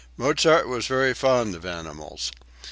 Mozart 0.17 0.67
was 0.67 0.87
very 0.87 1.13
fond 1.13 1.53
of 1.53 1.63
animals. 1.63 2.31